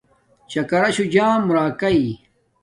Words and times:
چاکراشوہ 0.51 1.11
جامیے 1.13 1.53
راکاݵ 1.55 2.05